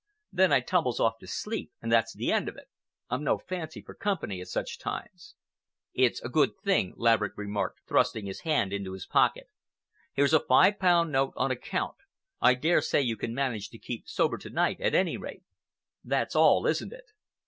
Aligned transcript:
Then 0.31 0.51
I 0.51 0.61
tumbles 0.61 0.99
off 0.99 1.19
to 1.19 1.27
sleep 1.27 1.71
and 1.79 1.91
that's 1.91 2.11
the 2.15 2.31
end 2.31 2.49
of 2.49 2.57
it. 2.57 2.67
I've 3.11 3.21
no 3.21 3.37
fancy 3.37 3.83
for 3.83 3.93
company 3.93 4.41
at 4.41 4.47
such 4.47 4.79
times." 4.79 5.35
"It's 5.93 6.19
a 6.23 6.27
good 6.27 6.57
thing," 6.63 6.95
Laverick 6.97 7.33
remarked, 7.37 7.81
thrusting 7.87 8.25
his 8.25 8.39
hand 8.39 8.73
into 8.73 8.93
his 8.93 9.05
pocket. 9.05 9.47
"Here's 10.13 10.33
a 10.33 10.39
five 10.39 10.79
pound 10.79 11.11
note 11.11 11.33
on 11.35 11.51
account. 11.51 11.97
I 12.41 12.55
daresay 12.55 13.01
you 13.01 13.15
can 13.15 13.35
manage 13.35 13.69
to 13.69 13.77
keep 13.77 14.07
sober 14.09 14.39
to 14.39 14.49
night, 14.49 14.81
at 14.81 14.95
any 14.95 15.17
rate. 15.17 15.43
That's 16.03 16.35
all, 16.35 16.65
isn't 16.65 16.91
it?" 16.93 17.05